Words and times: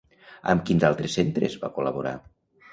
Amb 0.53 0.65
quins 0.69 0.87
altres 0.89 1.19
centres 1.19 1.61
va 1.67 1.73
col·laborar? 1.79 2.19